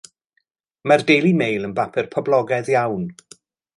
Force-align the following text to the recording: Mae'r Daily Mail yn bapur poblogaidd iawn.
Mae'r 0.91 1.03
Daily 1.11 1.33
Mail 1.41 1.67
yn 1.69 1.75
bapur 1.81 2.09
poblogaidd 2.17 2.73
iawn. 2.77 3.05